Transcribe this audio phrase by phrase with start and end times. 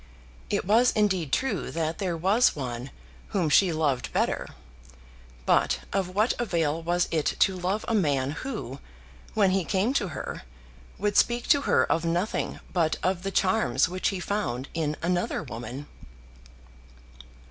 [0.49, 2.89] It was indeed true that there was one
[3.37, 4.47] whom she loved better;
[5.45, 8.79] but of what avail was it to love a man who,
[9.35, 10.41] when he came to her,
[10.97, 15.43] would speak to her of nothing but of the charms which he found in another
[15.43, 15.85] woman!